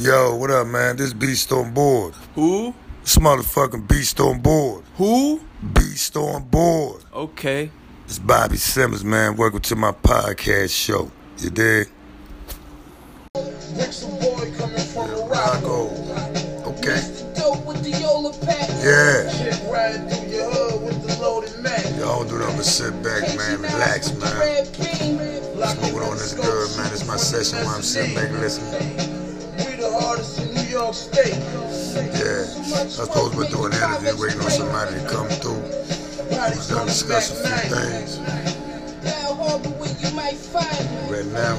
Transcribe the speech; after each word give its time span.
Yo, 0.00 0.34
what 0.34 0.50
up, 0.50 0.66
man? 0.66 0.96
This 0.96 1.12
Beast 1.12 1.52
on 1.52 1.74
board. 1.74 2.14
Who? 2.34 2.74
This 3.02 3.18
motherfucking 3.18 3.86
Beast 3.86 4.18
on 4.18 4.40
board. 4.40 4.82
Who? 4.96 5.42
Beast 5.74 6.16
on 6.16 6.44
board. 6.44 7.04
Okay. 7.12 7.70
It's 8.06 8.18
Bobby 8.18 8.56
Simmons, 8.56 9.04
man. 9.04 9.36
Welcome 9.36 9.60
to 9.60 9.76
my 9.76 9.92
podcast 9.92 10.70
show. 10.70 11.12
You 11.40 11.50
dig? 11.50 11.88
Nixon 13.76 14.18
boy 14.20 14.50
coming 14.56 14.78
from 14.78 15.10
Morocco. 15.10 15.90
Morocco. 15.90 16.78
Okay. 16.78 17.32
Dope 17.36 17.66
with 17.66 17.82
the 17.82 17.90
Yola 18.00 18.32
pack. 18.46 18.70
Yeah. 18.80 19.28
Shit 19.30 19.70
riding 19.70 20.08
through 20.08 20.30
your 20.34 20.78
with 20.78 21.06
the 21.06 21.20
loaded 21.20 21.60
Mac. 21.60 21.84
Y'all 21.98 22.24
do 22.24 22.38
nothing 22.38 22.56
but 22.56 22.64
sit 22.64 23.02
back, 23.02 23.36
man. 23.36 23.60
Relax, 23.60 24.14
man. 24.14 24.64
Smoking 24.64 26.00
on 26.00 26.16
this 26.16 26.32
good, 26.32 26.76
man. 26.78 26.90
It's 26.90 27.06
my 27.06 27.18
session 27.18 27.58
where 27.58 27.74
I'm 27.74 27.82
sitting 27.82 28.14
back 28.14 28.30
listening. 28.30 29.29
The 29.90 29.96
in 30.38 30.54
New 30.54 30.70
York 30.70 30.94
State. 30.94 31.34
Yeah. 31.34 32.46
I 33.02 33.06
to 33.34 33.40
be 33.42 33.48
doing 33.48 33.74
an 33.74 33.82
interview, 33.82 34.22
waiting 34.22 34.40
on 34.40 34.50
somebody 34.50 34.94
to 34.94 35.08
come 35.10 35.26
through. 35.42 35.58
We're 36.30 36.68
gonna 36.70 36.86
discuss 36.86 37.32
a 37.32 37.42
few 37.42 37.74
things. 37.74 38.16
Down 39.02 39.36
harbor 39.36 39.68
where 39.82 39.90
you 39.98 40.14
might 40.14 40.36
find. 40.36 41.10
Right 41.10 41.26
now, 41.34 41.56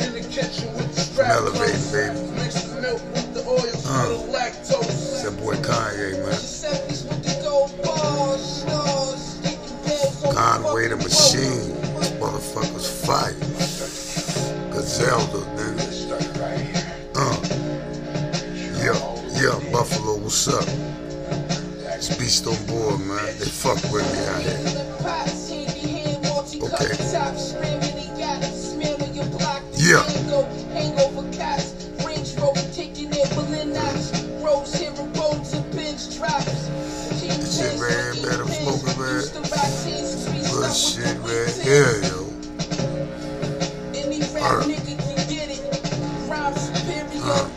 In 0.00 0.14
the 0.16 0.24
kitchen 0.32 0.72
with 0.76 0.96
the 0.96 1.22
I'm 1.24 1.30
elevating, 1.30 1.92
baby. 1.92 2.40
Mix 2.40 2.62
the 2.62 2.80
milk 2.80 3.02
with 3.12 3.34
the 3.34 3.44
oil 3.44 3.60
Uh. 3.60 4.16
It's 4.16 4.72
lactose. 4.72 5.22
that 5.24 5.36
boy 5.38 5.56
Kanye, 5.56 6.24
man. 6.24 6.32
Selfies 6.40 7.04
with 7.06 7.22
the 7.22 7.42
gold 7.44 7.76
bars, 7.82 8.64
stars, 8.64 9.20
sticking 9.44 9.76
bells 9.84 10.24
on 10.24 10.34
Conway 10.34 10.88
the 10.88 10.96
machine. 10.96 11.76
motherfucker's 12.18 12.88
fire. 13.04 13.47
What's 20.28 20.46
up? 20.46 20.62
It's 21.96 22.14
Beast 22.18 22.46
on 22.46 22.60
board, 22.66 23.00
man. 23.00 23.16
They 23.38 23.48
fuck 23.48 23.80
with 23.90 24.04
me 24.12 24.18
out 24.28 24.42
here. 24.42 24.60
The 24.76 25.02
pots, 25.02 25.48
handy 25.48 25.88
hand, 25.88 26.22
multi-color 26.24 26.74
Okay. 26.74 26.96
tops, 27.10 27.52
the 27.56 28.12
yacht, 28.20 28.44
smell 28.44 29.02
on 29.02 29.14
your 29.14 29.24
block. 29.24 29.62
Yeah. 29.72 30.04
Tango, 30.04 30.44
hangover 30.76 31.24
cots, 31.32 31.72
Range 32.04 32.28
Rover 32.36 32.60
taking 32.74 33.08
their 33.08 33.24
Berlin 33.32 33.72
knots, 33.72 34.12
Rose 34.44 34.74
hero 34.74 35.08
roads 35.16 35.54
and 35.54 35.64
bench 35.72 36.14
drops. 36.18 36.68
shit, 37.56 37.80
man, 37.80 38.40
I'm 38.44 38.52
smoking, 38.52 39.00
man. 39.00 39.24
Good 40.52 40.76
shit, 40.76 41.16
man. 41.24 41.48
Yeah, 41.64 42.04
yo. 42.04 42.28
Alright. 44.44 44.68
nigga 44.68 44.92
can 44.92 45.16
get 45.32 45.48
it. 45.56 46.28
Rhyme 46.28 46.54
superior, 46.54 47.24
Uh. 47.24 47.48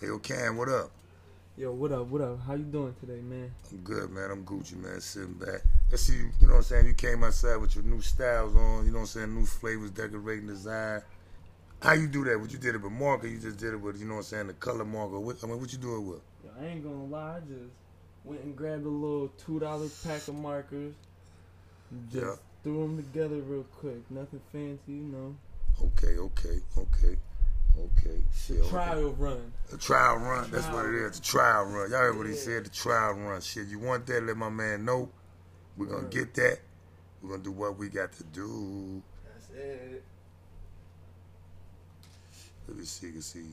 Hey, 0.00 0.06
yo, 0.06 0.18
Cam, 0.18 0.56
what 0.56 0.70
up? 0.70 0.90
Yo, 1.58 1.72
what 1.72 1.92
up? 1.92 2.06
What 2.06 2.22
up? 2.22 2.40
How 2.46 2.54
you 2.54 2.64
doing 2.64 2.94
today, 3.00 3.20
man? 3.20 3.52
I'm 3.70 3.78
good, 3.82 4.10
man. 4.10 4.30
I'm 4.30 4.44
Gucci, 4.46 4.74
man. 4.76 4.98
Sitting 5.00 5.34
back. 5.34 5.60
Let's 5.90 6.04
see, 6.04 6.14
you 6.14 6.46
know 6.46 6.54
what 6.54 6.56
I'm 6.56 6.62
saying? 6.62 6.86
You 6.86 6.94
came 6.94 7.22
outside 7.22 7.56
with 7.56 7.74
your 7.74 7.84
new 7.84 8.00
styles 8.00 8.56
on, 8.56 8.86
you 8.86 8.92
know 8.92 9.00
what 9.00 9.02
I'm 9.02 9.06
saying? 9.08 9.34
New 9.34 9.44
flavors, 9.44 9.90
decorating 9.90 10.46
design. 10.46 11.02
How 11.82 11.92
you 11.92 12.06
do 12.08 12.24
that? 12.24 12.40
What 12.40 12.50
you 12.50 12.58
did 12.58 12.76
it 12.76 12.82
with 12.82 12.92
marker? 12.92 13.26
You 13.26 13.38
just 13.38 13.58
did 13.58 13.74
it 13.74 13.76
with, 13.76 13.98
you 14.00 14.06
know 14.06 14.14
what 14.14 14.20
I'm 14.20 14.24
saying, 14.24 14.46
the 14.46 14.52
color 14.54 14.84
marker. 14.86 15.18
What, 15.20 15.36
I 15.42 15.46
mean, 15.46 15.60
what 15.60 15.70
you 15.70 15.78
do 15.78 15.96
it 15.96 16.00
with? 16.00 16.20
Yo, 16.44 16.50
I 16.58 16.66
ain't 16.66 16.82
gonna 16.82 17.04
lie. 17.04 17.36
I 17.36 17.40
just 17.40 17.70
went 18.24 18.40
and 18.42 18.56
grabbed 18.56 18.86
a 18.86 18.88
little 18.88 19.28
two 19.44 19.60
dollar 19.60 19.88
pack 20.02 20.26
of 20.28 20.34
markers. 20.34 20.94
Just 22.10 22.24
Yeah. 22.24 22.36
threw 22.62 22.80
them 22.86 22.96
together 22.96 23.36
real 23.42 23.64
quick. 23.64 24.10
Nothing 24.10 24.40
fancy, 24.50 24.92
you 24.92 25.02
know. 25.02 25.36
Okay, 25.82 26.16
okay, 26.16 26.60
okay, 26.78 27.16
okay. 27.84 28.22
Shit, 28.34 28.58
okay. 28.60 28.68
trial 28.68 29.10
run. 29.12 29.52
A 29.72 29.76
trial 29.76 30.16
run. 30.16 30.50
That's 30.50 30.66
what 30.68 30.86
it 30.86 30.94
is. 30.94 31.20
Trial. 31.20 31.62
A 31.62 31.64
trial 31.64 31.64
run. 31.64 31.90
Y'all 31.90 32.00
heard 32.00 32.18
what 32.18 32.26
he 32.26 32.34
said. 32.34 32.64
The 32.64 32.70
trial 32.70 33.14
run. 33.14 33.40
Shit, 33.40 33.68
you 33.68 33.78
want 33.78 34.06
that? 34.06 34.22
Let 34.22 34.36
my 34.36 34.48
man 34.48 34.84
know. 34.84 35.08
We're 35.76 35.86
gonna 35.86 36.08
get 36.08 36.34
that. 36.34 36.58
We're 37.22 37.30
gonna 37.30 37.42
do 37.42 37.52
what 37.52 37.78
we 37.78 37.88
got 37.88 38.12
to 38.12 38.24
do. 38.24 39.02
That's 39.24 39.50
it. 39.50 40.04
Let 42.68 42.76
me 42.76 42.84
see. 42.84 43.06
Let 43.06 43.14
me 43.16 43.20
see. 43.20 43.48